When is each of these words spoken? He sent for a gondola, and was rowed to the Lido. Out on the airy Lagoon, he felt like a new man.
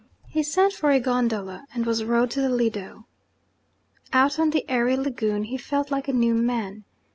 He 0.27 0.41
sent 0.41 0.73
for 0.73 0.89
a 0.89 0.99
gondola, 0.99 1.67
and 1.75 1.85
was 1.85 2.03
rowed 2.03 2.31
to 2.31 2.41
the 2.41 2.49
Lido. 2.49 3.05
Out 4.11 4.39
on 4.39 4.49
the 4.49 4.67
airy 4.67 4.97
Lagoon, 4.97 5.43
he 5.43 5.57
felt 5.57 5.91
like 5.91 6.07
a 6.07 6.11
new 6.11 6.33
man. 6.33 6.85